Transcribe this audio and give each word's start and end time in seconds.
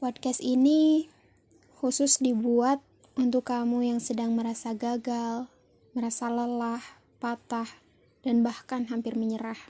Podcast 0.00 0.40
ini 0.40 1.12
khusus 1.76 2.24
dibuat 2.24 2.80
untuk 3.20 3.52
kamu 3.52 3.84
yang 3.84 4.00
sedang 4.00 4.32
merasa 4.32 4.72
gagal, 4.72 5.44
merasa 5.92 6.32
lelah, 6.32 6.80
patah, 7.20 7.68
dan 8.24 8.40
bahkan 8.40 8.88
hampir 8.88 9.12
menyerah. 9.12 9.60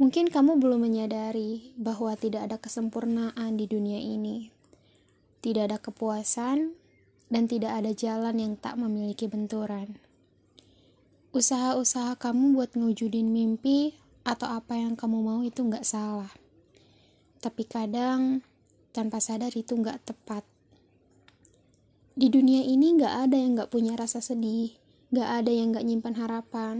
Mungkin 0.00 0.32
kamu 0.32 0.56
belum 0.56 0.88
menyadari 0.88 1.76
bahwa 1.76 2.16
tidak 2.16 2.48
ada 2.48 2.56
kesempurnaan 2.56 3.60
di 3.60 3.68
dunia 3.68 4.00
ini. 4.00 4.48
Tidak 5.44 5.68
ada 5.68 5.76
kepuasan 5.76 6.72
dan 7.28 7.44
tidak 7.44 7.76
ada 7.76 7.92
jalan 7.92 8.40
yang 8.40 8.56
tak 8.56 8.80
memiliki 8.80 9.28
benturan. 9.28 10.00
Usaha-usaha 11.36 12.16
kamu 12.16 12.56
buat 12.56 12.72
ngewujudin 12.72 13.36
mimpi 13.36 14.00
atau 14.24 14.48
apa 14.48 14.80
yang 14.80 14.96
kamu 14.96 15.20
mau 15.20 15.44
itu 15.44 15.60
nggak 15.60 15.84
salah. 15.84 16.32
Tapi 17.44 17.68
kadang 17.68 18.40
tanpa 18.92 19.18
sadar 19.18 19.50
itu 19.56 19.72
nggak 19.72 20.04
tepat. 20.04 20.44
Di 22.12 22.28
dunia 22.28 22.60
ini 22.62 22.92
nggak 23.00 23.14
ada 23.28 23.36
yang 23.40 23.56
nggak 23.56 23.72
punya 23.72 23.96
rasa 23.96 24.20
sedih, 24.20 24.76
nggak 25.10 25.28
ada 25.42 25.50
yang 25.50 25.72
nggak 25.72 25.82
nyimpan 25.88 26.14
harapan. 26.20 26.76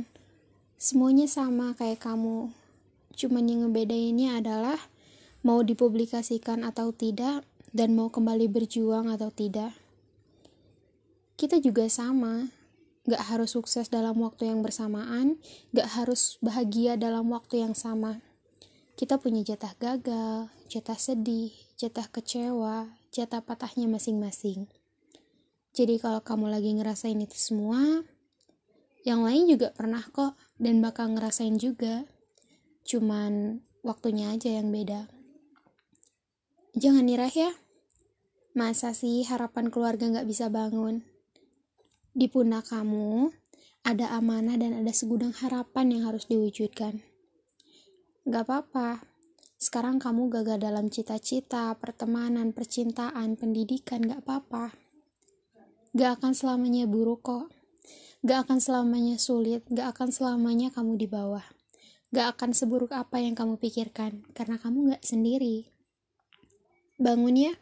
Semuanya 0.77 1.25
sama 1.25 1.73
kayak 1.73 2.05
kamu. 2.05 2.53
Cuman 3.17 3.45
yang 3.49 3.65
ngebedainnya 3.67 4.45
adalah 4.45 4.79
mau 5.41 5.65
dipublikasikan 5.65 6.63
atau 6.69 6.93
tidak 6.93 7.49
dan 7.73 7.97
mau 7.97 8.13
kembali 8.13 8.47
berjuang 8.53 9.09
atau 9.09 9.33
tidak. 9.33 9.73
Kita 11.41 11.59
juga 11.59 11.89
sama, 11.89 12.53
Gak 13.03 13.35
harus 13.35 13.59
sukses 13.59 13.91
dalam 13.91 14.15
waktu 14.23 14.47
yang 14.47 14.63
bersamaan, 14.63 15.43
gak 15.75 15.91
harus 15.99 16.39
bahagia 16.39 16.95
dalam 16.95 17.35
waktu 17.35 17.67
yang 17.67 17.75
sama. 17.75 18.23
Kita 18.95 19.19
punya 19.19 19.43
jatah 19.43 19.75
gagal, 19.75 20.47
jatah 20.71 20.95
sedih, 20.95 21.51
jatah 21.83 22.07
kecewa, 22.07 22.95
jatah 23.11 23.43
patahnya 23.43 23.91
masing-masing. 23.91 24.71
Jadi 25.75 25.99
kalau 25.99 26.23
kamu 26.23 26.47
lagi 26.47 26.71
ngerasain 26.79 27.19
itu 27.19 27.35
semua, 27.35 28.07
yang 29.03 29.27
lain 29.27 29.51
juga 29.51 29.75
pernah 29.75 29.99
kok 29.99 30.39
dan 30.63 30.79
bakal 30.79 31.11
ngerasain 31.11 31.59
juga. 31.59 32.07
Cuman 32.87 33.59
waktunya 33.83 34.31
aja 34.31 34.47
yang 34.47 34.71
beda. 34.71 35.11
Jangan 36.79 37.03
nirah 37.03 37.35
ya. 37.35 37.51
Masa 38.55 38.95
sih 38.95 39.27
harapan 39.27 39.67
keluarga 39.75 40.07
gak 40.07 40.29
bisa 40.31 40.47
bangun? 40.47 41.03
Di 42.15 42.31
pundak 42.31 42.71
kamu 42.71 43.35
ada 43.83 44.15
amanah 44.15 44.55
dan 44.55 44.79
ada 44.79 44.93
segudang 44.95 45.35
harapan 45.35 45.99
yang 45.99 46.07
harus 46.07 46.31
diwujudkan. 46.31 47.03
Gak 48.23 48.47
apa-apa, 48.47 49.03
sekarang 49.63 50.03
kamu 50.03 50.27
gagal 50.27 50.59
dalam 50.59 50.91
cita-cita, 50.91 51.71
pertemanan, 51.79 52.51
percintaan, 52.51 53.39
pendidikan, 53.39 54.03
gak 54.03 54.27
apa-apa. 54.27 54.75
Gak 55.95 56.19
akan 56.19 56.35
selamanya 56.35 56.91
buruk 56.91 57.23
kok. 57.23 57.47
Gak 58.27 58.51
akan 58.51 58.59
selamanya 58.59 59.23
sulit, 59.23 59.63
gak 59.71 59.95
akan 59.95 60.11
selamanya 60.11 60.75
kamu 60.75 60.99
di 60.99 61.07
bawah. 61.07 61.47
Gak 62.11 62.35
akan 62.35 62.51
seburuk 62.59 62.91
apa 62.91 63.23
yang 63.23 63.39
kamu 63.39 63.63
pikirkan, 63.63 64.27
karena 64.35 64.59
kamu 64.59 64.99
gak 64.99 65.07
sendiri. 65.07 65.71
Bangun 66.99 67.39
ya 67.39 67.55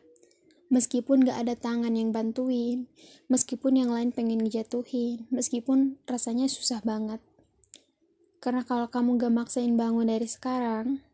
meskipun 0.72 1.26
gak 1.26 1.36
ada 1.36 1.54
tangan 1.58 1.92
yang 1.92 2.16
bantuin, 2.16 2.88
meskipun 3.28 3.76
yang 3.76 3.92
lain 3.92 4.14
pengen 4.14 4.40
ngejatuhin, 4.40 5.28
meskipun 5.28 6.00
rasanya 6.08 6.48
susah 6.48 6.80
banget. 6.80 7.20
Karena 8.40 8.64
kalau 8.64 8.88
kamu 8.88 9.20
gak 9.20 9.34
maksain 9.36 9.76
bangun 9.76 10.08
dari 10.08 10.24
sekarang, 10.24 11.04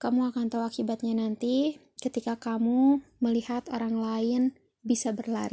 kamu 0.00 0.32
akan 0.32 0.48
tahu 0.48 0.64
akibatnya 0.64 1.12
nanti 1.12 1.76
ketika 2.00 2.40
kamu 2.40 3.04
melihat 3.20 3.68
orang 3.68 4.00
lain 4.00 4.42
bisa 4.80 5.12
berlari. 5.12 5.48